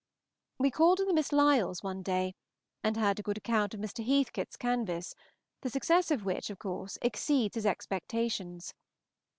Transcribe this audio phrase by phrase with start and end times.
[0.57, 2.33] We called on the Miss Lyells one day,
[2.83, 4.03] and heard a good account of Mr.
[4.03, 5.13] Heathcote's canvass,
[5.61, 8.73] the success of which, of course, exceeds his expectations.